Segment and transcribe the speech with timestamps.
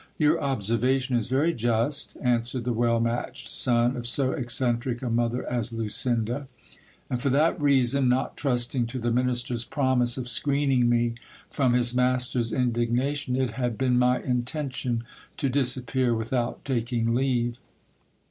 [0.17, 5.47] Your observation is very just, answered the well matched son of so eccentric a mother
[5.47, 6.47] as Lucinda:
[7.07, 11.13] and for that reason, not trusting to the minister's promise of screening me
[11.51, 15.03] from his master's indignation, it had been my intention
[15.37, 17.59] to disappear without taking leave.